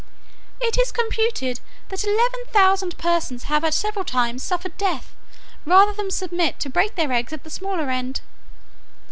[0.59, 5.15] It is computed that eleven thousand persons have at several times suffered death,
[5.63, 8.21] rather than submit to break their eggs at the smaller end.